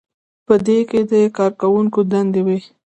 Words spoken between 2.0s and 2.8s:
دندې وي.